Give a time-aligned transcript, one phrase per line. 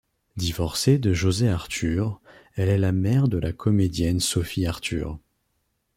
[0.35, 2.21] Divorcée de José Artur,
[2.55, 5.19] elle est la mère de la comédienne Sophie Artur.